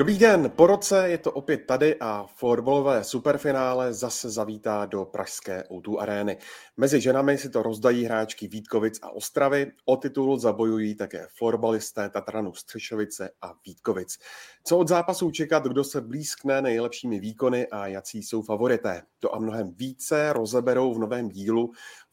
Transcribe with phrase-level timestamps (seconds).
[0.00, 5.64] Dobrý den, po roce je to opět tady a fotbalové superfinále zase zavítá do pražské
[5.70, 6.38] O2 arény.
[6.76, 12.54] Mezi ženami si to rozdají hráčky Vítkovic a Ostravy, o titul zabojují také florbalisté Tatranu
[12.54, 14.18] Střešovice a Vítkovic.
[14.64, 19.02] Co od zápasů čekat, kdo se blízkne nejlepšími výkony a jací jsou favorité?
[19.18, 21.72] To a mnohem více rozeberou v novém dílu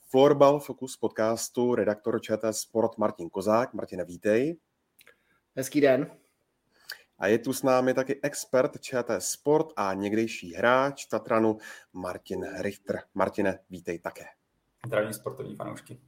[0.09, 3.73] Florbal Focus podcastu redaktor ČT Sport Martin Kozák.
[3.73, 4.58] Martine, vítej.
[5.56, 6.12] Hezký den.
[7.20, 11.58] A je tu s námi taky expert ČT Sport a někdejší hráč Tatranu
[11.94, 13.02] Martin Richter.
[13.14, 14.26] Martine, vítej také.
[14.86, 16.00] Zdravím sportovní fanoušky.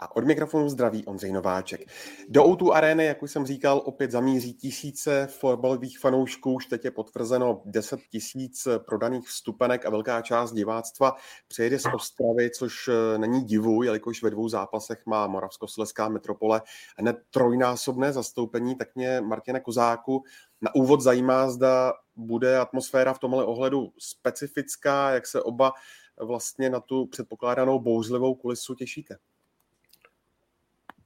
[0.00, 1.80] A od mikrofonu zdraví Ondřej Nováček.
[2.28, 6.52] Do O2 arény, jak už jsem říkal, opět zamíří tisíce fotbalových fanoušků.
[6.52, 11.16] Už teď je potvrzeno 10 tisíc prodaných vstupenek a velká část diváctva
[11.48, 16.62] přejede z Ostravy, což eh, není divu, jelikož ve dvou zápasech má Moravskosleská metropole
[16.98, 18.76] hned trojnásobné zastoupení.
[18.76, 20.24] Tak mě, Martina Kozáku,
[20.60, 25.72] na úvod zajímá, zda bude atmosféra v tomhle ohledu specifická, jak se oba
[26.20, 29.16] vlastně na tu předpokládanou bouřlivou kulisu těšíte.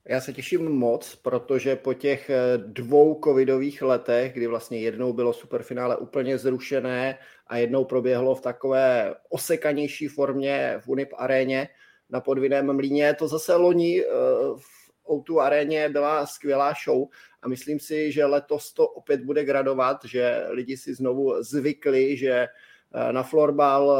[0.08, 5.32] Já se těším moc, protože po těch eh, dvou covidových letech, kdy vlastně jednou bylo
[5.32, 11.68] superfinále úplně zrušené a jednou proběhlo v takové osekanější formě v Unip aréně
[12.10, 14.06] na podvinném mlíně, to zase loni eh,
[14.56, 17.08] v O2 aréně byla skvělá show
[17.42, 22.48] a myslím si, že letos to opět bude gradovat, že lidi si znovu zvykli, že
[22.94, 23.92] Eh, na florbal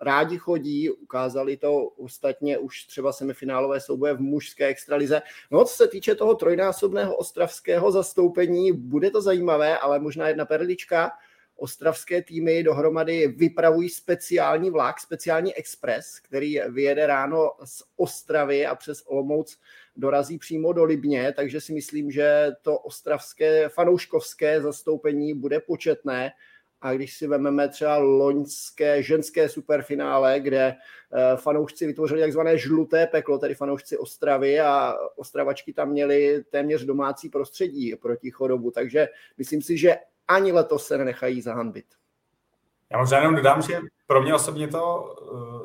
[0.00, 5.22] rádi chodí, ukázali to ostatně už třeba semifinálové souboje v mužské extralize.
[5.50, 11.10] No, co se týče toho trojnásobného ostravského zastoupení, bude to zajímavé, ale možná jedna perlička.
[11.56, 19.02] Ostravské týmy dohromady vypravují speciální vlak, speciální expres, který vyjede ráno z Ostravy a přes
[19.06, 19.58] Olomouc
[19.96, 26.32] dorazí přímo do Libně, takže si myslím, že to ostravské fanouškovské zastoupení bude početné
[26.80, 30.74] a když si vezmeme třeba loňské ženské superfinále, kde
[31.12, 37.28] eh, fanoušci vytvořili takzvané žluté peklo, tedy fanoušci Ostravy a Ostravačky tam měli téměř domácí
[37.28, 39.96] prostředí proti chorobu, takže myslím si, že
[40.28, 41.86] ani letos se nenechají zahanbit.
[42.90, 45.14] Já možná jenom dodám, že pro mě osobně to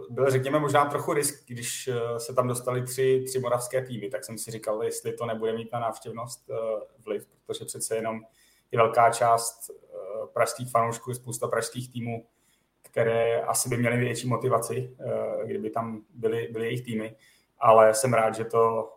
[0.10, 4.10] eh, byl, řekněme, možná trochu risk, když eh, se tam dostali tři, tři moravské týmy,
[4.10, 6.50] tak jsem si říkal, jestli to nebude mít na návštěvnost
[7.06, 8.22] vliv, protože přece jenom
[8.72, 9.72] je velká část
[10.34, 12.26] pražských fanoušků, je spousta pražských týmů,
[12.82, 17.16] které asi by měly větší motivaci, eh, kdyby tam byly, byly jejich týmy,
[17.60, 18.94] ale jsem rád, že to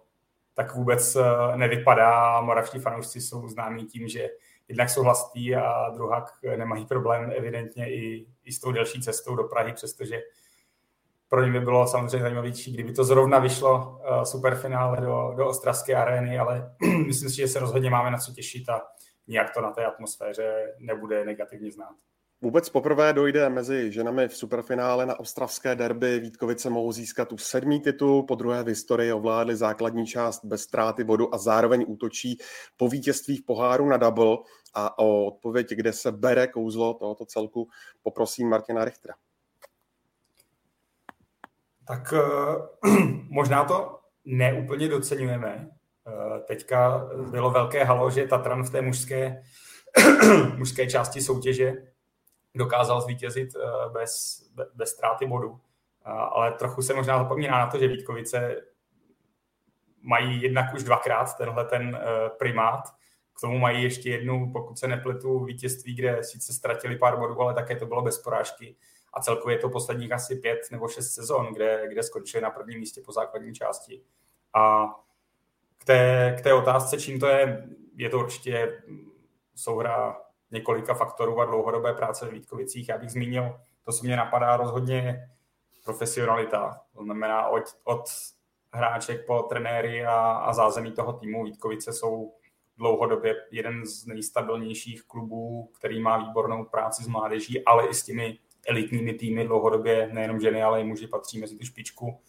[0.55, 2.41] tak vůbec eh, nevypadá.
[2.41, 4.29] Moravští fanoušci jsou známí tím, že
[4.69, 6.27] jednak jsou hlastí a druhá
[6.57, 10.21] nemají problém evidentně i, i s tou delší cestou do Prahy, přestože
[11.29, 15.95] pro ně by bylo samozřejmě zajímavější, kdyby to zrovna vyšlo uh, superfinále do, do Ostravské
[15.95, 16.75] arény, ale
[17.07, 18.83] myslím si, že se rozhodně máme na co těšit a
[19.27, 21.95] nijak to na té atmosféře nebude negativně znát.
[22.41, 26.21] Vůbec poprvé dojde mezi ženami v superfinále na ostravské derby.
[26.21, 31.05] Vítkovice mohou získat tu sedmý titul, po druhé v historii ovládli základní část bez ztráty
[31.05, 32.39] bodu a zároveň útočí
[32.77, 34.37] po vítězství v poháru na double.
[34.75, 37.69] A o odpověď, kde se bere kouzlo tohoto celku,
[38.03, 39.15] poprosím Martina Richtera.
[41.87, 42.97] Tak uh,
[43.29, 45.86] možná to neúplně docenujeme, Eh,
[46.47, 49.43] teďka bylo velké halo, že Tatran v té mužské,
[50.57, 51.75] mužské části soutěže
[52.57, 54.43] dokázal zvítězit eh, bez,
[54.75, 55.61] bez ztráty bodu.
[56.05, 58.57] Ale trochu se možná zapomíná na to, že Vítkovice
[60.03, 62.83] mají jednak už dvakrát tenhle ten eh, primát.
[63.37, 67.55] K tomu mají ještě jednu, pokud se nepletu, vítězství, kde sice ztratili pár bodů, ale
[67.55, 68.77] také to bylo bez porážky.
[69.13, 72.81] A celkově je to posledních asi pět nebo šest sezon, kde, kde skončili na prvním
[72.81, 74.03] místě po základní části.
[74.55, 74.87] A
[75.87, 78.83] té, k té otázce, čím to je, je to určitě
[79.55, 80.17] souhra
[80.51, 82.89] několika faktorů a dlouhodobé práce v Vítkovicích.
[82.89, 85.29] Já bych zmínil, to, co mě napadá rozhodně
[85.85, 86.81] profesionalita.
[86.97, 88.05] To znamená od, od
[88.73, 91.45] hráček po trenéry a, a zázemí toho týmu.
[91.45, 92.35] Vítkovice jsou
[92.79, 98.39] dlouhodobě jeden z nejstabilnějších klubů, který má výbornou práci s mládeží, ale i s těmi
[98.69, 102.21] elitními týmy dlouhodobě, nejenom ženy, ale i muži patří mezi tu špičku.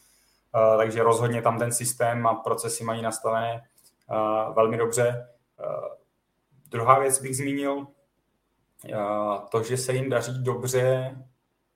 [0.55, 3.61] Eh, takže rozhodně tam ten systém a procesy mají nastavené
[4.11, 5.27] eh, velmi dobře.
[5.59, 5.97] Eh,
[6.69, 7.87] druhá věc bych zmínil,
[9.51, 11.15] to, že se jim daří dobře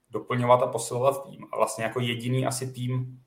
[0.09, 1.47] doplňovat a posilovat tým.
[1.51, 3.21] A vlastně jako jediný asi tým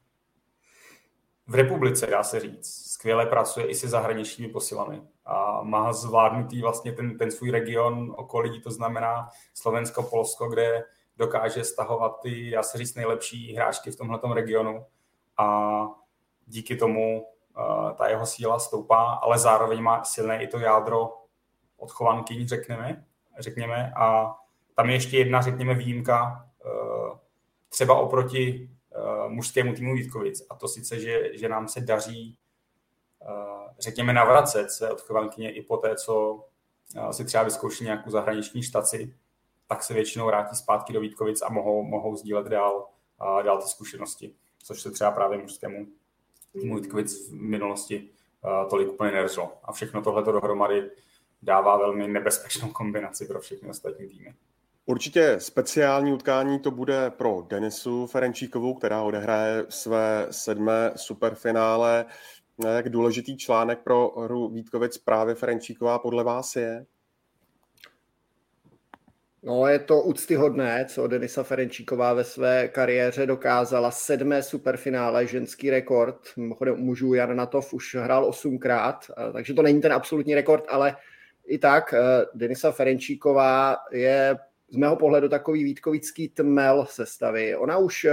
[1.46, 6.92] v republice, dá se říct, skvěle pracuje i se zahraničními posilami a má zvládnutý vlastně
[6.92, 10.84] ten, ten svůj region okolí, to znamená Slovensko, Polsko, kde
[11.16, 14.86] dokáže stahovat ty, dá se říct, nejlepší hráčky v tomhle regionu
[15.38, 15.86] a
[16.46, 17.26] díky tomu
[17.96, 21.12] ta jeho síla stoupá, ale zároveň má silné i to jádro
[21.76, 23.04] odchovankyň, řekneme.
[23.38, 24.34] řekněme, a
[24.74, 26.48] tam je ještě jedna, řekněme, výjimka,
[27.68, 28.70] třeba oproti
[29.28, 32.38] mužskému týmu Vítkovic, a to sice, že, že nám se daří,
[33.78, 36.44] řekněme, navracet se odchovankyně i po té, co
[37.10, 39.14] si třeba vyzkouší nějakou zahraniční štaci,
[39.66, 42.86] tak se většinou vrátí zpátky do Vítkovic a mohou, mohou sdílet dál,
[43.42, 44.34] dál ty zkušenosti,
[44.64, 45.86] což se třeba právě mužskému
[46.54, 48.08] Vítkovic v minulosti
[48.70, 49.52] tolik úplně neřelo.
[49.64, 50.90] A všechno tohle dohromady
[51.42, 54.34] dává velmi nebezpečnou kombinaci pro všechny ostatní týmy.
[54.86, 62.04] Určitě speciální utkání to bude pro Denisu Ferenčíkovou, která odehraje své sedmé superfinále.
[62.74, 66.86] Jak důležitý článek pro hru Vítkovic právě Ferenčíková podle vás je?
[69.46, 73.90] No, je to úctyhodné, co Denisa Ferenčíková ve své kariéře dokázala.
[73.90, 76.16] Sedmé superfinále, ženský rekord.
[76.36, 80.96] Mimochodem mužů Jan Natov už hrál osmkrát, takže to není ten absolutní rekord, ale
[81.46, 84.36] i tak eh, Denisa Ferenčíková je
[84.68, 87.56] z mého pohledu takový Vítkovický tmel sestavy.
[87.56, 88.12] Ona už eh,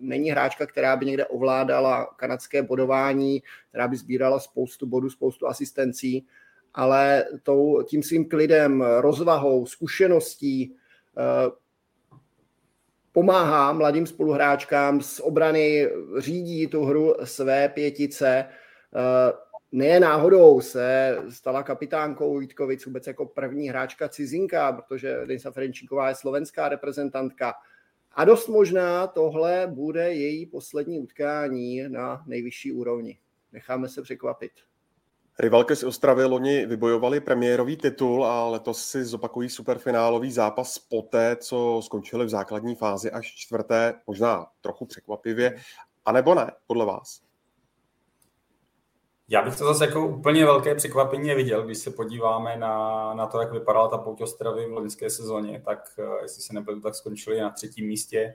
[0.00, 6.26] není hráčka, která by někde ovládala kanadské bodování, která by sbírala spoustu bodů, spoustu asistencí,
[6.74, 10.76] ale tou, tím svým klidem, rozvahou, zkušeností
[11.18, 11.50] eh,
[13.12, 15.88] pomáhá mladým spoluhráčkám z obrany,
[16.18, 18.44] řídí tu hru své pětice.
[18.48, 19.32] Eh,
[19.72, 26.14] ne náhodou se stala kapitánkou Vítkovic vůbec jako první hráčka cizinka, protože Denisa Ferenčíková je
[26.14, 27.54] slovenská reprezentantka.
[28.12, 33.18] A dost možná tohle bude její poslední utkání na nejvyšší úrovni.
[33.52, 34.52] Necháme se překvapit.
[35.38, 41.80] Rivalky z Ostravy loni vybojovali premiérový titul a letos si zopakují superfinálový zápas poté, co
[41.84, 45.56] skončili v základní fázi až čtvrté, možná trochu překvapivě,
[46.04, 47.20] a nebo ne, podle vás?
[49.28, 53.40] Já bych to zase jako úplně velké překvapení neviděl, když se podíváme na, na to,
[53.40, 57.40] jak vypadala ta pouť Ostravy v loňské sezóně, tak uh, jestli se nepletu, tak skončili
[57.40, 58.34] na třetím místě.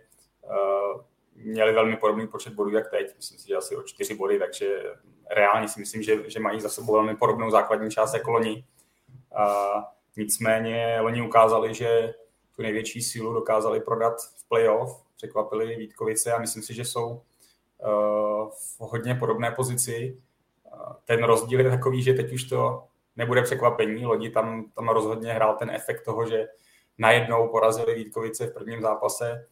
[1.40, 4.40] Uh, měli velmi podobný počet bodů, jak teď, myslím si, že asi o čtyři body,
[4.40, 4.84] takže
[5.30, 8.66] reálně si myslím, že, že mají za sebou velmi podobnou základní část jako loni.
[9.32, 9.84] Uh,
[10.18, 12.14] nicméně loni ukázali, že
[12.56, 18.50] tu největší sílu dokázali prodat v playoff, překvapili Vítkovice a myslím si, že jsou uh,
[18.50, 20.18] v hodně podobné pozici
[21.06, 22.84] ten rozdíl je takový, že teď už to
[23.16, 24.06] nebude překvapení.
[24.06, 26.48] Lodi tam, tam rozhodně hrál ten efekt toho, že
[26.98, 29.48] najednou porazili Vítkovice v prvním zápase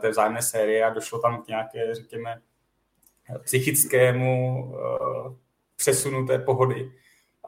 [0.00, 2.42] té vzájemné série a došlo tam k nějaké, řekněme,
[3.44, 5.34] psychickému uh,
[5.76, 6.92] přesunu té pohody.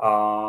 [0.01, 0.43] A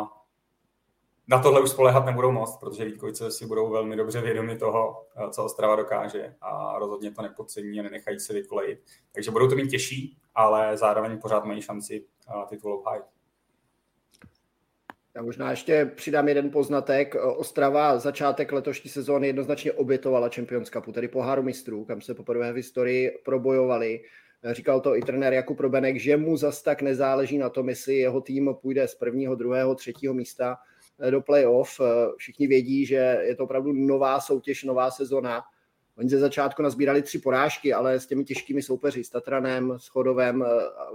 [1.28, 5.30] na tohle už spolehat nebudou moc, protože Vítkovice si budou velmi dobře vědomi toho, eh,
[5.30, 8.78] co Ostrava dokáže a rozhodně to nepodcení a nenechají se vykolejit.
[9.12, 12.06] Takže budou to mít těžší, ale zároveň pořád mají šanci
[12.48, 13.04] titul obhájit.
[15.16, 17.14] Já možná ještě přidám jeden poznatek.
[17.36, 22.56] Ostrava začátek letošní sezóny jednoznačně obětovala Champions Cupu, tedy poháru mistrů, kam se poprvé v
[22.56, 24.00] historii probojovali.
[24.50, 28.20] Říkal to i trenér Jakub Robenek, že mu zas tak nezáleží na tom, jestli jeho
[28.20, 30.56] tým půjde z prvního, druhého, třetího místa
[31.10, 31.80] do playoff.
[32.16, 35.42] Všichni vědí, že je to opravdu nová soutěž, nová sezona
[35.98, 40.42] Oni ze začátku nazbírali tři porážky, ale s těmi těžkými soupeři, s Tatranem, s Chodovem,
[40.42, 40.48] eh,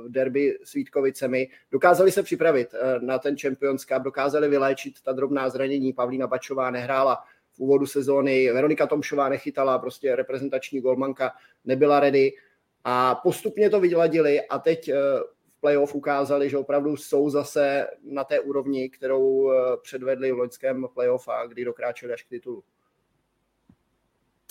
[0.03, 5.13] v derby s Vítkovicemi, dokázali se připravit eh, na ten Champions Cup, dokázali vyléčit ta
[5.13, 5.93] drobná zranění.
[5.93, 11.31] Pavlína Bačová nehrála v úvodu sezóny, Veronika Tomšová nechytala, prostě reprezentační golmanka
[11.65, 12.31] nebyla ready
[12.83, 14.93] a postupně to vyladili a teď eh,
[15.57, 19.51] v playoff ukázali, že opravdu jsou zase na té úrovni, kterou
[19.81, 22.63] předvedli v loňském playoff a kdy dokráčeli až k titulu.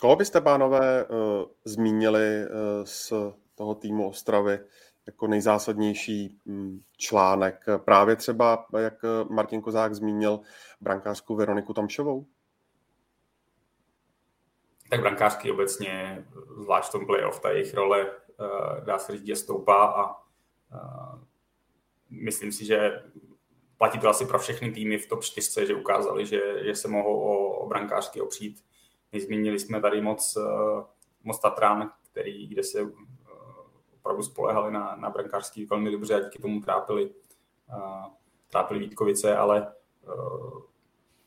[0.01, 3.13] Koho byste, pánové, uh, zmínili uh, z
[3.55, 4.61] toho týmu Ostravy
[5.07, 7.65] jako nejzásadnější um, článek?
[7.85, 8.95] Právě třeba, jak
[9.31, 10.41] Martin Kozák zmínil,
[10.81, 12.27] brankářku Veroniku Tamšovou?
[14.91, 16.25] Tak brankářky obecně,
[16.63, 18.07] zvlášť v tom playoff, ta jejich role,
[18.85, 20.23] dá se říct, že stoupá a
[22.11, 23.03] myslím si, že
[23.77, 27.21] platí to asi pro všechny týmy v top 4, že ukázali, že, že se mohou
[27.21, 28.65] o, o brankářky opřít
[29.13, 30.85] Nezmínili jsme tady moc, eh,
[31.25, 32.87] moc Tatran, který, kde se eh,
[34.01, 37.11] opravdu spolehali na, na brankářský velmi dobře a díky tomu trápili,
[37.71, 38.11] eh,
[38.51, 39.73] trápili Vítkovice, ale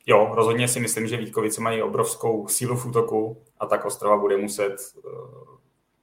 [0.06, 4.38] jo, rozhodně si myslím, že Vítkovice mají obrovskou sílu v útoku a tak Ostrava bude
[4.38, 4.76] muset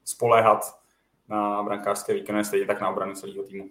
[0.04, 0.80] spoléhat
[1.28, 3.70] na brankářské výkony, stejně tak na obranu celého týmu.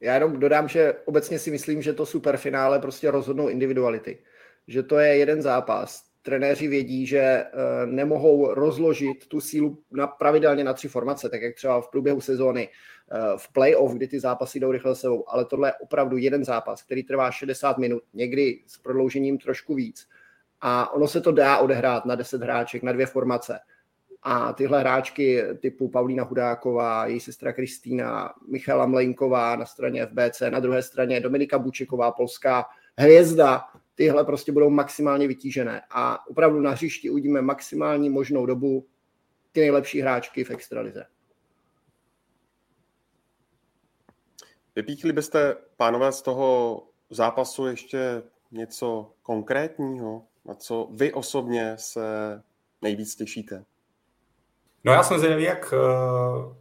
[0.00, 4.18] Já jenom dodám, že obecně si myslím, že to superfinále prostě rozhodnou individuality.
[4.66, 7.46] Že to je jeden zápas, trenéři vědí, že eh,
[7.86, 12.68] nemohou rozložit tu sílu na, pravidelně na tři formace, tak jak třeba v průběhu sezóny
[12.68, 16.82] eh, v playoff, kdy ty zápasy jdou rychle sebou, ale tohle je opravdu jeden zápas,
[16.82, 20.08] který trvá 60 minut, někdy s prodloužením trošku víc.
[20.60, 23.58] A ono se to dá odehrát na 10 hráček, na dvě formace.
[24.22, 30.60] A tyhle hráčky typu Paulína Hudáková, její sestra Kristýna, Michala Mlejnková na straně FBC, na
[30.60, 32.64] druhé straně Dominika Bučeková, polská
[32.98, 33.64] hvězda,
[34.00, 35.82] tyhle prostě budou maximálně vytížené.
[35.90, 38.86] A opravdu na hřišti uvidíme maximální možnou dobu
[39.52, 41.06] ty nejlepší hráčky v extralize.
[44.76, 52.42] Vypíchli byste, pánové, z toho zápasu ještě něco konkrétního, na co vy osobně se
[52.82, 53.64] nejvíc těšíte?
[54.84, 56.56] No já jsem zvědavý, jak uh,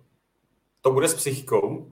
[0.81, 1.89] to bude s psychikou uh,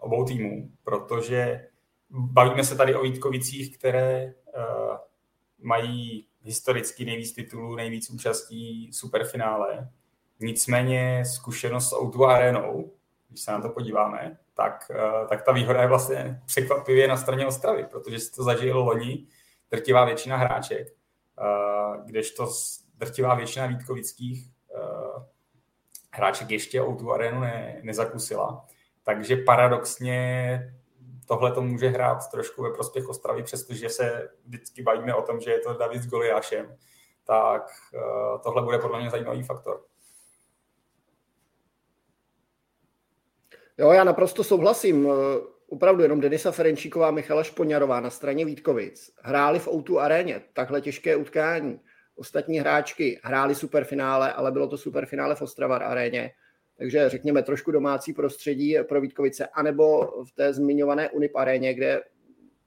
[0.00, 1.68] obou týmů, protože
[2.10, 4.96] bavíme se tady o Vítkovicích, které uh,
[5.58, 9.90] mají historicky nejvíc titulů, nejvíc účastí superfinále.
[10.40, 12.92] Nicméně zkušenost s O2 arenou,
[13.28, 17.46] když se na to podíváme, tak, uh, tak ta výhoda je vlastně překvapivě na straně
[17.46, 19.26] Ostravy, protože si to zažilo loni
[19.70, 22.48] drtivá většina hráček, uh, kdežto
[22.94, 25.22] drtivá většina Vítkovických uh,
[26.10, 28.66] hráček ještě o tu arénu ne, nezakusila.
[29.02, 30.58] Takže paradoxně
[31.26, 35.50] tohle to může hrát trošku ve prospěch Ostravy, přestože se vždycky bavíme o tom, že
[35.50, 36.76] je to David s Goliášem,
[37.24, 37.62] tak
[37.94, 39.84] uh, tohle bude podle mě zajímavý faktor.
[43.78, 45.08] Jo, já naprosto souhlasím.
[45.68, 51.16] Opravdu jenom Denisa Ferenčíková Michala Špoňarová na straně Vítkovic hráli v Outu aréně takhle těžké
[51.16, 51.80] utkání.
[52.16, 56.30] Ostatní hráčky hráli superfinále, ale bylo to superfinále v Ostravar aréně.
[56.78, 62.02] Takže řekněme trošku domácí prostředí pro Vítkovice, anebo v té zmiňované Unip aréně, kde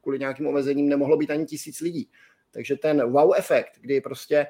[0.01, 2.09] kvůli nějakým omezením nemohlo být ani tisíc lidí.
[2.51, 4.47] Takže ten wow efekt, kdy prostě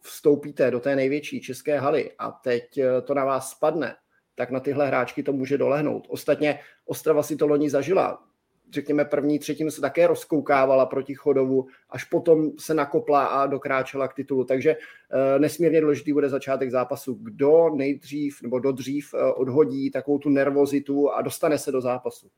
[0.00, 3.96] vstoupíte do té největší české haly a teď to na vás spadne,
[4.34, 6.06] tak na tyhle hráčky to může dolehnout.
[6.10, 8.27] Ostatně Ostrava si to loni zažila
[8.72, 14.14] řekněme, první třetinu se také rozkoukávala proti Chodovu, až potom se nakopla a dokráčela k
[14.14, 14.44] titulu.
[14.44, 17.18] Takže e, nesmírně důležitý bude začátek zápasu.
[17.22, 22.30] Kdo nejdřív nebo dodřív e, odhodí takovou tu nervozitu a dostane se do zápasu.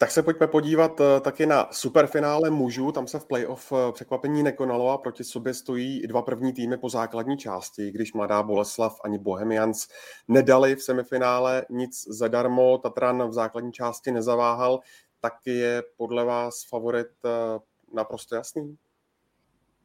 [0.00, 2.92] Tak se pojďme podívat eh, taky na superfinále mužů.
[2.92, 7.38] Tam se v playoff překvapení nekonalo a proti sobě stojí dva první týmy po základní
[7.38, 9.88] části, když Mladá Boleslav ani Bohemians
[10.28, 12.78] nedali v semifinále nic zadarmo.
[12.78, 14.80] Tatran v základní části nezaváhal.
[15.20, 17.58] Tak je podle vás favorit eh,
[17.94, 18.76] naprosto jasný?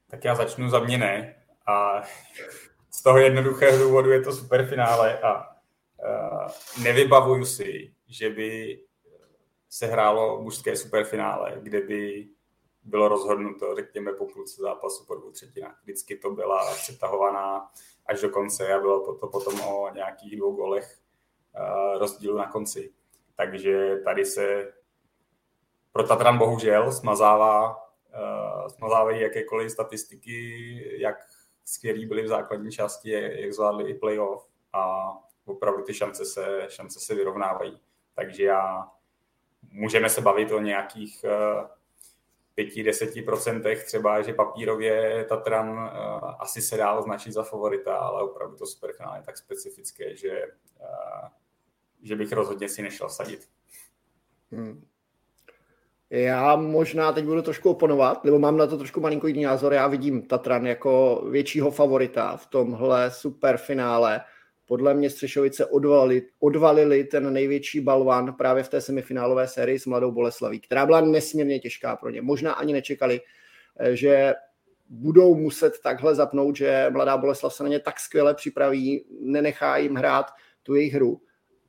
[0.07, 1.35] Tak já začnu za mě ne.
[1.67, 2.01] A
[2.91, 8.79] z toho jednoduchého důvodu je to superfinále a uh, nevybavuju si, že by
[9.75, 12.27] se hrálo mužské superfinále, kde by
[12.83, 15.79] bylo rozhodnuto, řekněme, po půlce zápasu po dvou třetinách.
[15.83, 17.71] Vždycky to byla přetahovaná
[18.05, 20.97] až do konce a bylo to potom o nějakých dvou golech
[21.59, 22.93] uh, rozdílu na konci.
[23.35, 24.73] Takže tady se
[25.91, 31.17] pro Tatran bohužel smazává, uh, smazávají jakékoliv statistiky, jak
[31.65, 33.09] skvělí byli v základní části,
[33.41, 35.13] jak zvládli i playoff a
[35.45, 37.81] opravdu ty šance se, šance se vyrovnávají.
[38.15, 38.94] Takže já
[39.71, 41.25] můžeme se bavit o nějakých
[42.57, 45.89] 5-10% eh, třeba, že papírově Tatran uh,
[46.39, 50.41] asi se dá označit za favorita, ale opravdu to superfinále je tak specifické, že,
[50.79, 51.27] uh,
[52.03, 53.47] že bych rozhodně si nešel sadit.
[54.51, 54.85] Hmm.
[56.09, 59.73] Já možná teď budu trošku oponovat, nebo mám na to trošku malinko jiný názor.
[59.73, 64.21] Já vidím Tatran jako většího favorita v tomhle superfinále
[64.65, 70.11] podle mě Střešovice odvalili, odvalili ten největší balvan právě v té semifinálové sérii s Mladou
[70.11, 72.21] Boleslaví, která byla nesmírně těžká pro ně.
[72.21, 73.21] Možná ani nečekali,
[73.79, 74.33] eh, že
[74.89, 79.95] budou muset takhle zapnout, že Mladá Boleslav se na ně tak skvěle připraví, nenechá jim
[79.95, 80.25] hrát
[80.63, 81.21] tu jejich hru.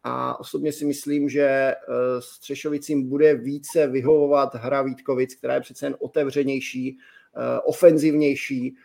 [0.05, 1.77] A osobně si myslím, že eh,
[2.19, 6.99] Střešovicím bude více vyhovovat hra Vítkovic, která je přece jen otevřenější,
[7.37, 8.77] eh, ofenzivnější,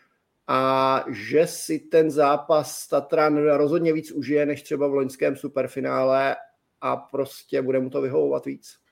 [0.48, 6.36] a že si ten zápas Tatran rozhodně víc užije, než třeba v loňském superfinále
[6.80, 8.82] a prostě bude mu to vyhovovat víc.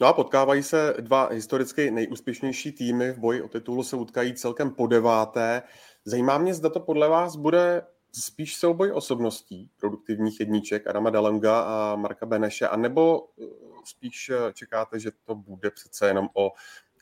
[0.00, 4.70] No a potkávají se dva historicky nejúspěšnější týmy v boji o titulu, se utkají celkem
[4.70, 5.62] po deváté.
[6.04, 11.96] Zajímá mě, zda to podle vás bude spíš souboj osobností produktivních jedniček Adama Dalenga a
[11.96, 13.44] Marka Beneše, anebo eh,
[13.84, 16.50] spíš eh, čekáte, že to bude přece jenom o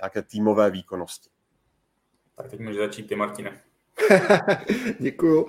[0.00, 1.30] nějaké týmové výkonnosti?
[2.36, 3.65] Tak teď může začít ty, Martine.
[4.98, 5.46] Děkuju.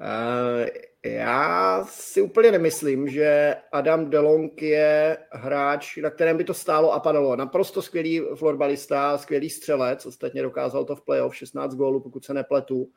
[0.00, 0.70] Eh,
[1.04, 7.00] já si úplně nemyslím, že Adam Delong je hráč, na kterém by to stálo a
[7.00, 7.36] padalo.
[7.36, 12.88] Naprosto skvělý florbalista, skvělý střelec, ostatně dokázal to v playoff 16 gólů, pokud se nepletu.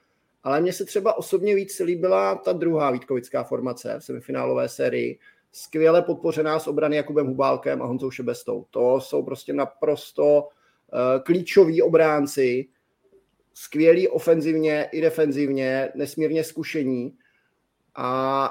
[0.43, 5.19] Ale mně se třeba osobně víc líbila ta druhá Vítkovická formace v semifinálové sérii.
[5.51, 8.65] Skvěle podpořená s obrany Jakubem Hubálkem a Honzou Šebestou.
[8.69, 12.65] To jsou prostě naprosto uh, klíčoví obránci,
[13.53, 17.17] skvělý ofenzivně i defenzivně, nesmírně zkušení
[17.95, 18.49] a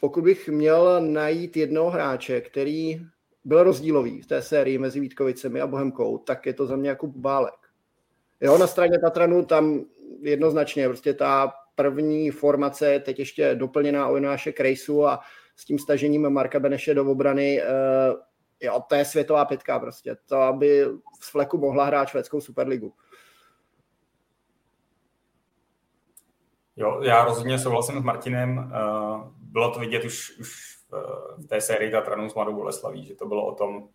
[0.00, 3.00] pokud bych měl najít jednoho hráče, který
[3.44, 7.06] byl rozdílový v té sérii mezi Vítkovicemi a Bohemkou, tak je to za mě jako
[7.06, 7.54] Bálek.
[8.40, 9.84] Jo, na straně Tatranu tam
[10.20, 15.20] jednoznačně prostě ta první formace je teď ještě doplněná o Jonáše Krejsu a
[15.56, 18.20] s tím stažením Marka Beneše do obrany, uh,
[18.60, 20.16] jo, to je světová pětka prostě.
[20.26, 20.84] To, aby
[21.20, 22.92] z fleku mohla hrát švédskou superligu.
[26.76, 28.58] Jo, já rozhodně souhlasím s Martinem.
[28.58, 30.76] Uh, bylo to vidět už, už
[31.38, 33.88] v té sérii Tatranu s Mladou Boleslaví, že to bylo o tom,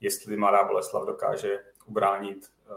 [0.00, 2.76] jestli Mladá Boleslav dokáže ubránit uh,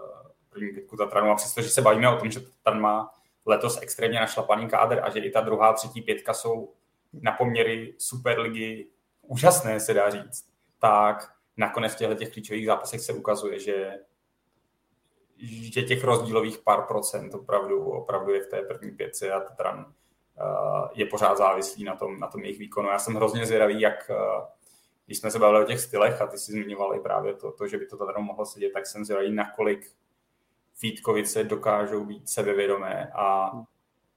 [0.50, 1.32] první pětku Tatranu.
[1.32, 3.14] A přestože se bavíme o tom, že Tatran má
[3.46, 6.74] letos extrémně našlapaný kádr a že i ta druhá, třetí pětka jsou
[7.14, 8.88] na poměry Superligy
[9.22, 10.50] úžasné, se dá říct,
[10.80, 13.92] tak nakonec v těchto těch klíčových zápasech se ukazuje, že,
[15.38, 20.88] že těch rozdílových pár procent opravdu, opravdu je v té první pětce a Tatran uh,
[20.94, 22.90] je pořád závislý na tom, na tom jejich výkonu.
[22.90, 24.46] Já jsem hrozně zvědavý, jak uh,
[25.06, 27.78] když jsme se bavili o těch stylech a ty si zmiňovali právě to, to že
[27.78, 29.92] by to Tatran mohlo sedět, tak jsem zvědavý, nakolik
[30.82, 33.52] Vítkovice dokážou být sebevědomé a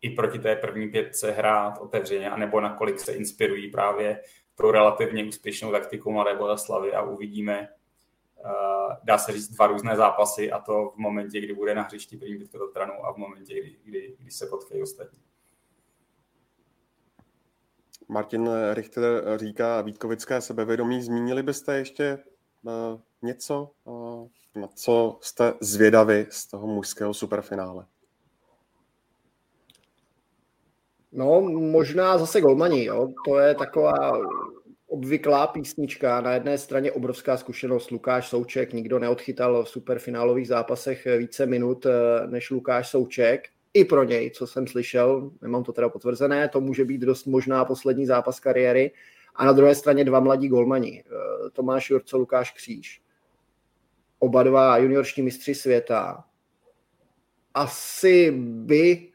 [0.00, 4.22] i proti té první pětce hrát otevřeně, anebo nakolik se inspirují právě
[4.54, 7.68] pro relativně úspěšnou taktiku Mladé Boleslavy a uvidíme,
[9.04, 12.36] dá se říct, dva různé zápasy a to v momentě, kdy bude na hřišti první
[12.36, 15.18] pětka Tatranu a v momentě, kdy, kdy, kdy se potkají ostatní.
[18.08, 19.02] Martin Richter
[19.36, 21.02] říká Vítkovické sebevědomí.
[21.02, 22.18] Zmínili byste ještě
[22.62, 27.86] uh, něco, uh, na co jste zvědavi z toho mužského superfinále?
[31.12, 33.08] No, možná zase golmani, jo.
[33.24, 34.18] To je taková
[34.88, 36.20] obvyklá písnička.
[36.20, 38.72] Na jedné straně obrovská zkušenost Lukáš Souček.
[38.72, 43.48] Nikdo neodchytal v superfinálových zápasech více minut eh, než Lukáš Souček.
[43.74, 47.64] I pro něj, co jsem slyšel, nemám to teda potvrzené, to může být dost možná
[47.64, 48.90] poslední zápas kariéry.
[49.34, 53.02] A na druhé straně dva mladí golmani, eh, Tomáš Jurco, Lukáš Kříž.
[54.18, 56.24] Oba dva juniorští mistři světa.
[57.54, 59.08] Asi by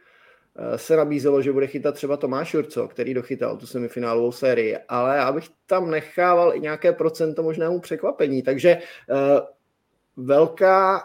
[0.75, 5.31] se nabízelo, že bude chytat třeba Tomáš Jurco, který dochytal tu semifinálovou sérii, ale já
[5.31, 11.03] bych tam nechával i nějaké procento možnému překvapení, takže uh, velká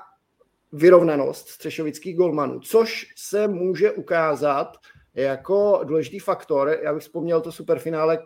[0.73, 4.77] vyrovnanost střešovických golmanů, což se může ukázat
[5.15, 6.79] jako důležitý faktor.
[6.83, 8.19] Já bych vzpomněl to superfinále,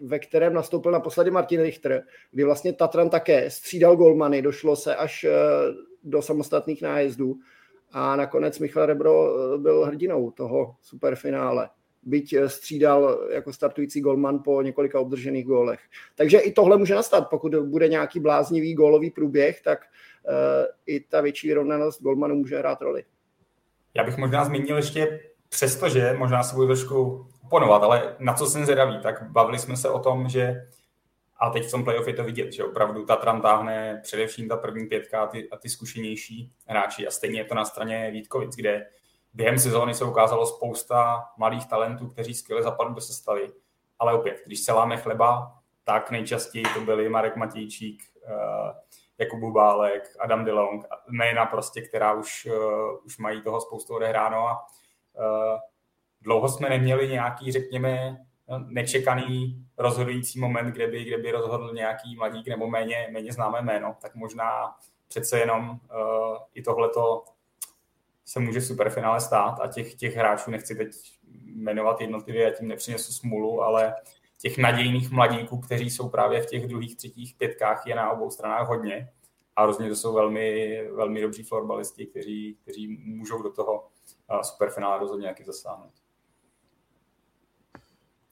[0.00, 5.24] ve kterém nastoupil naposledy Martin Richter, kdy vlastně Tatran také střídal golmany, došlo se až
[5.24, 5.30] uh,
[6.04, 7.34] do samostatných nájezdů
[7.92, 11.68] a nakonec Michal Rebro eh, byl hrdinou toho superfinále
[12.06, 15.80] byť eh, střídal jako startující golman po několika obdržených gólech.
[16.14, 20.32] Takže i tohle může nastat, pokud bude nějaký bláznivý gólový průběh, tak uh,
[20.86, 23.04] i ta větší vyrovnanost golmanu může hrát roli.
[23.94, 28.46] Já bych možná zmínil ještě přesto, že možná se budu trošku oponovat, ale na co
[28.46, 30.66] jsem zvědavý, tak bavili jsme se o tom, že
[31.38, 34.86] a teď v tom playoff je to vidět, že opravdu Tatran táhne především ta první
[34.86, 37.06] pětka a ty, a ty zkušenější hráči.
[37.06, 38.86] A stejně je to na straně Vítkovic, kde
[39.34, 43.48] během sezóny se ukázalo spousta malých talentů, kteří skvěle zapadli do sestavy.
[43.98, 45.52] Ale opět, když se láme chleba,
[45.84, 48.70] tak nejčastěji to byli Marek Matějčík, uh,
[49.18, 54.66] Jakub Bubálek, Adam DeLong, jména prostě, která už, uh, už mají toho spoustu odehráno a
[55.12, 55.58] uh,
[56.20, 58.25] dlouho jsme neměli nějaký, řekněme,
[58.66, 63.96] nečekaný rozhodující moment, kde by, kde by rozhodl nějaký mladík nebo méně, méně známé jméno,
[64.00, 64.74] tak možná
[65.08, 67.24] přece jenom uh, i tohleto
[68.24, 70.88] se může v superfinále stát a těch, těch hráčů nechci teď
[71.44, 73.94] jmenovat jednotlivě, a tím nepřinesu smůlu, ale
[74.40, 78.68] těch nadějných mladíků, kteří jsou právě v těch druhých, třetích pětkách, je na obou stranách
[78.68, 79.12] hodně.
[79.56, 83.88] A rozhodně to jsou velmi, velmi dobří florbalisti, kteří, kteří můžou do toho
[84.30, 85.92] uh, superfinále rozhodně nějaký zasáhnout.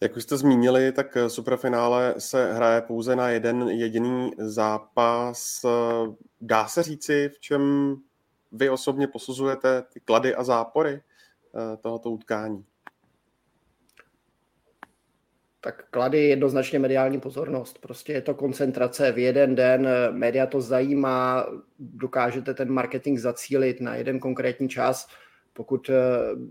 [0.05, 5.65] Jak už jste zmínili, tak superfinále se hraje pouze na jeden jediný zápas.
[6.41, 7.95] Dá se říci, v čem
[8.53, 12.65] vy osobně posuzujete ty klady a zápory eh, tohoto utkání?
[15.61, 17.79] Tak klady jednoznačně mediální pozornost.
[17.79, 21.47] Prostě je to koncentrace v jeden den, média to zajímá,
[21.79, 25.09] dokážete ten marketing zacílit na jeden konkrétní čas.
[25.53, 25.95] Pokud eh,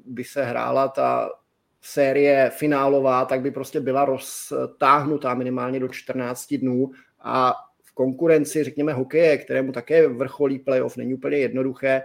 [0.05, 1.29] by se hrála ta
[1.85, 8.93] série finálová, tak by prostě byla roztáhnutá minimálně do 14 dnů a v konkurenci, řekněme,
[8.93, 12.03] hokeje, kterému také vrcholí playoff, není úplně jednoduché eh,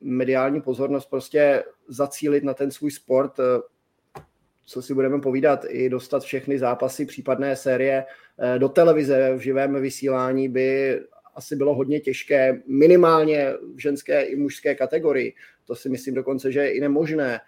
[0.00, 4.22] mediální pozornost prostě zacílit na ten svůj sport, eh,
[4.66, 8.04] co si budeme povídat, i dostat všechny zápasy, případné série
[8.38, 11.00] eh, do televize v živém vysílání by
[11.34, 15.34] asi bylo hodně těžké, minimálně v ženské i mužské kategorii.
[15.64, 17.40] To si myslím dokonce, že je i nemožné.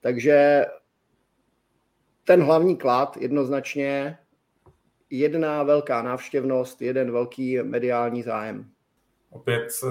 [0.00, 0.66] Takže
[2.24, 4.18] ten hlavní klad jednoznačně
[5.10, 8.70] jedna velká návštěvnost, jeden velký mediální zájem.
[9.30, 9.90] Opět uh,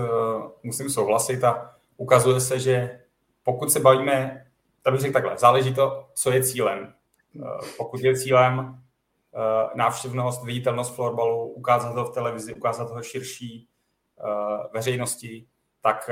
[0.63, 2.99] musím souhlasit a ukazuje se, že
[3.43, 4.45] pokud se bavíme,
[4.81, 6.93] tak bych řekl takhle, záleží to, co je cílem.
[7.35, 8.73] Uh, pokud je cílem uh,
[9.75, 13.65] návštěvnost, viditelnost florbalu, ukázat to v televizi, ukázat to širší
[14.73, 15.47] veřejnosti,
[15.81, 16.09] tak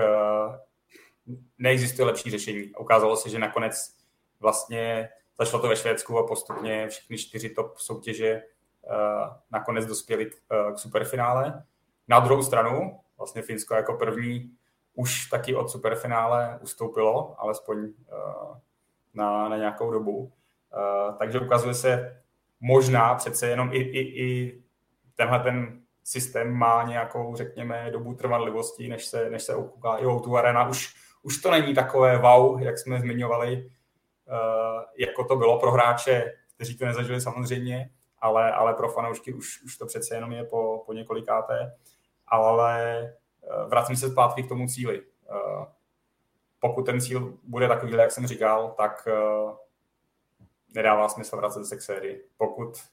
[1.57, 2.71] neexistuje lepší řešení.
[2.79, 3.95] Ukázalo se, že nakonec
[4.39, 5.09] vlastně
[5.39, 8.41] zašlo to ve Švédsku a postupně všechny čtyři top soutěže
[8.81, 11.63] uh, nakonec dospěli k, uh, k superfinále.
[12.07, 14.51] Na druhou stranu, vlastně Finsko jako první
[14.93, 18.57] už taky od superfinále ustoupilo, alespoň uh,
[19.13, 20.31] na, na nějakou dobu.
[21.19, 22.21] Takže ukazuje se,
[22.59, 24.61] možná přece jenom i, i, i
[25.15, 30.37] tenhle ten systém má nějakou, řekněme, dobu trvanlivosti, než se, než se okouká i tu
[30.37, 30.69] arena.
[30.69, 36.33] Už, už to není takové wow, jak jsme zmiňovali, uh, jako to bylo pro hráče,
[36.55, 40.83] kteří to nezažili samozřejmě, ale, ale pro fanoušky už, už to přece jenom je po,
[40.85, 41.75] po několikáté.
[42.27, 43.01] Ale
[43.41, 45.01] uh, vracím se zpátky k tomu cíli.
[45.01, 45.65] Uh,
[46.59, 49.07] pokud ten cíl bude takový, jak jsem říkal, tak
[50.75, 52.25] nedává smysl vracet se k sérii.
[52.37, 52.83] Pokud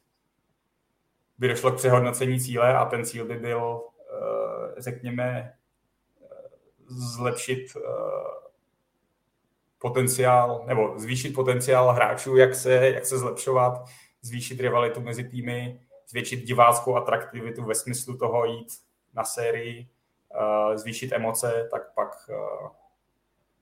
[1.38, 3.82] by došlo k přehodnocení cíle a ten cíl by byl,
[4.78, 5.54] řekněme,
[6.94, 7.76] zlepšit
[9.78, 13.84] potenciál, nebo zvýšit potenciál hráčů, jak se, jak se zlepšovat,
[14.22, 18.68] zvýšit rivalitu mezi týmy, zvětšit diváckou atraktivitu ve smyslu toho jít
[19.14, 19.88] na sérii,
[20.34, 22.68] uh, zvýšit emoce, tak pak, uh,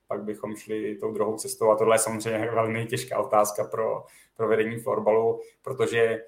[0.06, 1.70] pak bychom šli tou druhou cestou.
[1.70, 4.04] A tohle je samozřejmě velmi těžká otázka pro,
[4.36, 6.24] pro vedení florbalu, protože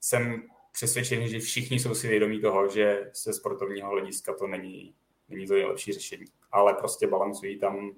[0.00, 4.94] jsem přesvědčený, že všichni jsou si vědomí toho, že ze sportovního hlediska to není,
[5.30, 6.24] není to nejlepší řešení.
[6.52, 7.92] Ale prostě balancují tam uh,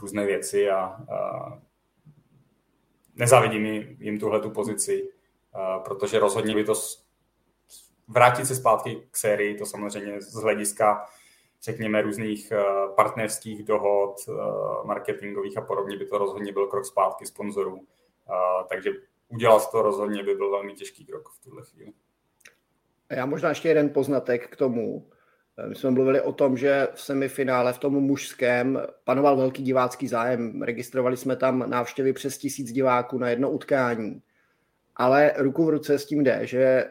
[0.00, 1.62] různé věci a, a
[3.14, 3.66] nezávidím
[4.00, 5.12] jim tuhle tu pozici,
[5.84, 6.74] protože rozhodně by to
[8.08, 11.06] vrátit se zpátky k sérii, to samozřejmě z hlediska
[11.62, 12.52] řekněme různých
[12.96, 14.16] partnerských dohod,
[14.84, 17.86] marketingových a podobně by to rozhodně byl krok zpátky sponzorů.
[18.68, 18.90] Takže
[19.28, 21.92] udělat to rozhodně by byl velmi těžký krok v tuhle chvíli.
[23.10, 25.10] Já možná ještě jeden poznatek k tomu.
[25.68, 30.62] My jsme mluvili o tom, že v semifinále v tom mužském panoval velký divácký zájem.
[30.62, 34.22] Registrovali jsme tam návštěvy přes tisíc diváků na jedno utkání.
[34.96, 36.84] Ale ruku v ruce s tím jde, že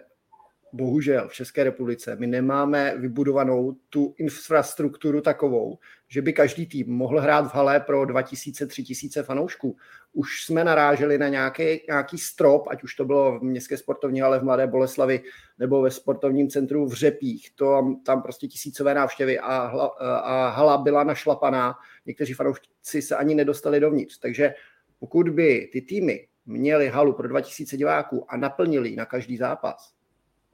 [0.73, 7.19] bohužel v České republice my nemáme vybudovanou tu infrastrukturu takovou, že by každý tým mohl
[7.19, 9.77] hrát v hale pro 2000-3000 fanoušků.
[10.13, 14.39] Už jsme naráželi na nějaký, nějaký strop, ať už to bylo v Městské sportovní hale
[14.39, 15.23] v Mladé Boleslavi
[15.59, 17.49] nebo ve sportovním centru v Řepích.
[17.55, 19.85] To, tam prostě tisícové návštěvy a, hla,
[20.23, 21.75] a hala byla našlapaná.
[22.05, 24.19] Někteří fanoušci se ani nedostali dovnitř.
[24.19, 24.53] Takže
[24.99, 29.94] pokud by ty týmy měli halu pro 2000 diváků a naplnili na každý zápas,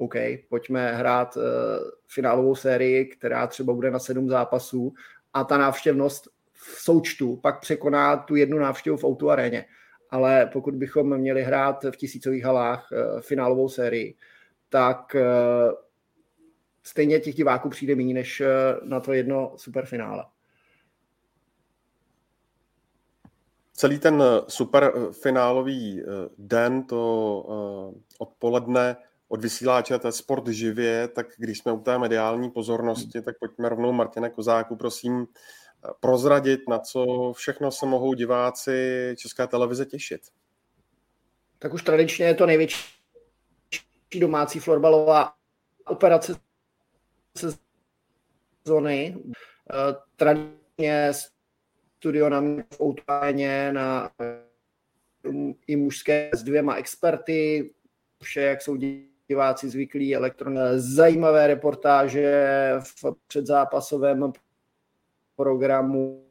[0.01, 0.15] OK,
[0.49, 1.43] pojďme hrát uh,
[2.07, 4.93] finálovou sérii, která třeba bude na sedm zápasů
[5.33, 9.65] a ta návštěvnost v součtu pak překoná tu jednu návštěvu v Outu aréně.
[10.09, 14.15] Ale pokud bychom měli hrát v tisícových halách uh, finálovou sérii,
[14.69, 15.21] tak uh,
[16.83, 18.41] stejně těch diváků přijde méně než
[18.83, 20.25] na to jedno superfinále.
[23.73, 26.03] Celý ten superfinálový
[26.37, 28.97] den, to odpoledne,
[29.31, 33.91] od vysíláče té sport živě, tak když jsme u té mediální pozornosti, tak pojďme rovnou
[33.91, 35.27] Martina Kozáku, prosím,
[35.99, 40.21] prozradit, na co všechno se mohou diváci České televize těšit.
[41.59, 42.77] Tak už tradičně je to největší
[44.19, 45.33] domácí florbalová
[45.87, 46.35] operace
[48.65, 49.17] sezony.
[49.73, 51.11] Eh, tradičně
[51.99, 52.41] studio na
[52.79, 54.11] v na
[55.67, 57.73] i mužské s dvěma experty,
[58.23, 58.77] vše, jak jsou
[59.31, 64.33] diváci zvyklí, elektron, zajímavé reportáže v předzápasovém
[65.35, 66.25] programu,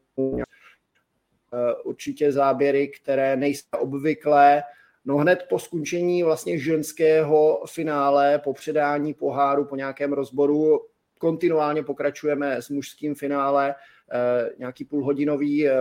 [1.84, 4.62] určitě záběry, které nejsou obvyklé.
[5.04, 10.80] No hned po skončení vlastně ženského finále, po předání poháru, po nějakém rozboru,
[11.18, 13.74] kontinuálně pokračujeme s mužským finále,
[14.12, 15.72] eh, nějaký půlhodinový eh,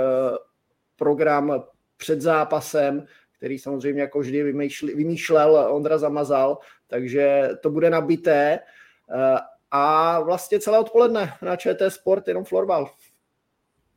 [0.96, 1.64] program
[1.98, 3.06] před zápasem,
[3.40, 9.38] který samozřejmě jako vždy vymýšlel, vymýšlel Ondra Zamazal, takže to bude nabité eh,
[9.72, 12.90] a vlastně celé odpoledne na ČT Sport jenom florbal.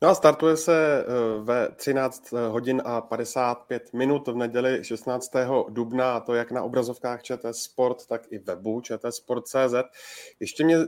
[0.03, 1.05] No a startuje se eh,
[1.43, 5.31] ve 13 hodin a 55 minut v neděli 16.
[5.69, 9.73] dubna, a to jak na obrazovkách ČT Sport, tak i webu čtsport.cz.
[10.39, 10.87] Ještě mě eh,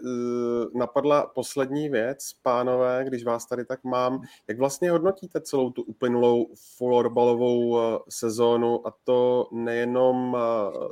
[0.77, 4.21] napadla poslední věc, pánové, když vás tady tak mám.
[4.47, 6.47] Jak vlastně hodnotíte celou tu uplynulou
[6.77, 10.37] florbalovou eh, sezónu a to nejenom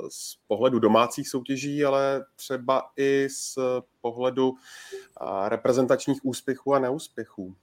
[0.08, 3.58] z pohledu domácích soutěží, ale třeba i z
[4.00, 4.54] pohledu
[5.48, 7.54] reprezentačních úspěchů a neúspěchů?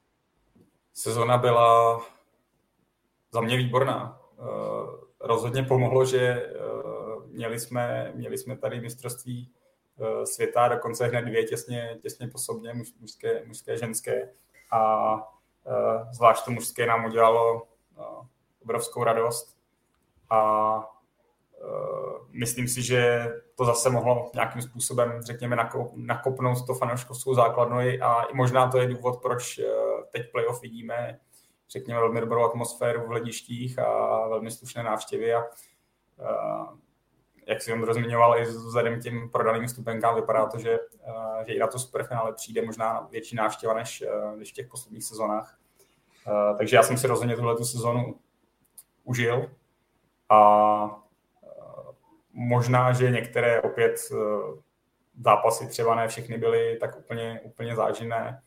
[0.93, 2.01] Sezona byla
[3.31, 4.21] za mě výborná.
[4.39, 4.43] Eh,
[5.19, 6.51] rozhodně pomohlo, že eh,
[7.27, 9.51] měli jsme, měli jsme tady mistrovství
[9.99, 14.29] eh, světa, dokonce hned dvě těsně, těsně po sobě, mužské, mužské, ženské.
[14.71, 15.13] A
[16.11, 17.67] zvlášť to mužské nám udělalo
[18.61, 19.57] obrovskou radost.
[20.29, 20.89] A
[22.31, 25.57] myslím si, že to zase mohlo nějakým způsobem, řekněme,
[25.95, 29.59] nakopnout to fanouškovskou základnu a možná to je důvod, proč
[30.11, 31.19] teď playoff vidíme,
[31.69, 36.73] řekněme, velmi dobrou atmosféru v hledištích a velmi slušné návštěvy a, a
[37.47, 40.79] jak si on rozmiňoval i vzhledem k těm prodaným stupenkám, vypadá to, že,
[41.47, 44.03] že i na to superfinále přijde možná větší návštěva než,
[44.35, 45.59] než v těch posledních sezónách.
[46.25, 48.19] A, takže já jsem si rozhodně tuhle tu sezonu
[49.03, 49.51] užil
[50.29, 51.01] a
[52.33, 53.99] možná, že některé opět
[55.19, 58.41] zápasy třeba ne všechny byly tak úplně, úplně záživné,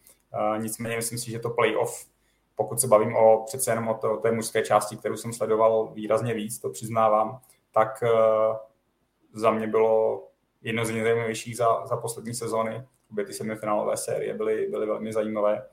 [0.57, 2.07] nicméně myslím si, že to playoff,
[2.57, 5.93] pokud se bavím o přece jenom o, to, o té mužské části, kterou jsem sledoval
[5.95, 7.41] výrazně víc, to přiznávám,
[7.73, 8.57] tak uh,
[9.33, 10.23] za mě bylo
[10.63, 12.85] jedno z nejzajímavějších za, za poslední sezóny.
[13.11, 15.67] Obě ty semifinálové série byly, byly velmi zajímavé.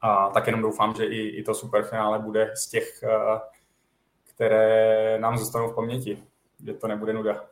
[0.00, 3.38] A tak jenom doufám, že i, i to superfinále bude z těch, uh,
[4.24, 6.22] které nám zůstanou v paměti,
[6.64, 7.51] že to nebude nuda.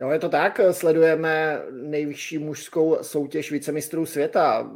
[0.00, 4.70] No je to tak, sledujeme nejvyšší mužskou soutěž vicemistrů světa.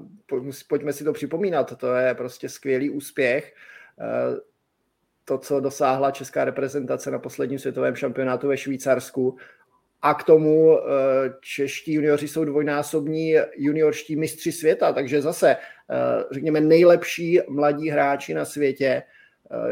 [0.69, 3.55] Pojďme si to připomínat, to je prostě skvělý úspěch.
[4.01, 4.41] Eh,
[5.25, 9.37] to, co dosáhla česká reprezentace na posledním světovém šampionátu ve Švýcarsku.
[10.03, 10.83] A k tomu eh,
[11.41, 18.45] čeští junioři jsou dvojnásobní juniorští mistři světa, takže zase, eh, řekněme, nejlepší mladí hráči na
[18.45, 19.03] světě.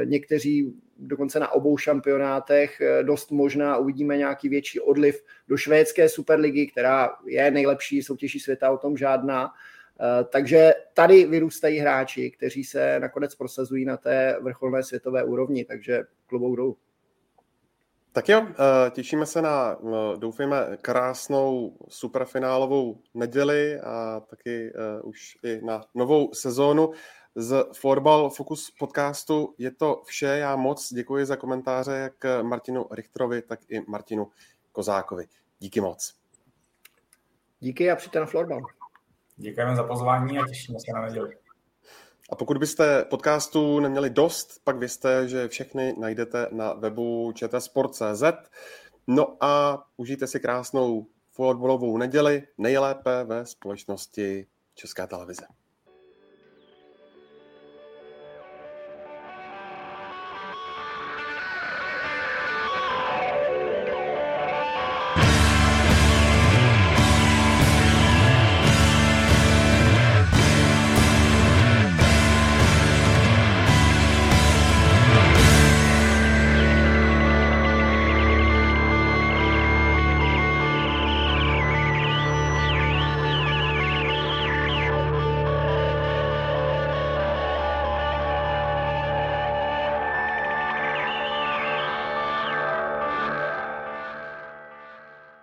[0.05, 6.67] Někteří dokonce na obou šampionátech eh, dost možná uvidíme nějaký větší odliv do švédské superligy,
[6.67, 9.53] která je nejlepší soutěží světa, o tom žádná.
[10.01, 16.03] Eh, takže tady vyrůstají hráči, kteří se nakonec prosazují na té vrcholné světové úrovni, takže
[16.27, 16.77] klubou dolů.
[18.13, 19.79] Tak jo, eh, těšíme se na,
[20.17, 26.93] doufujeme, krásnou superfinálovou neděli a taky už i na novou sezónu
[27.37, 30.27] z Florbal Focus podcastu je to vše.
[30.27, 34.31] Já moc děkuji za komentáře jak Martinu Richterovi, tak i Martinu
[34.73, 35.25] Kozákovi.
[35.59, 36.15] Díky moc.
[37.61, 38.61] Díky a přijďte na Florbal.
[39.37, 41.37] Děkujeme za pozvání a těšíme se na neděli.
[42.31, 48.23] A pokud byste podcastu neměli dost, pak vězte, že všechny najdete na webu čtsport.cz.
[49.07, 55.47] No a užijte si krásnou fotbalovou neděli, nejlépe ve společnosti České televize.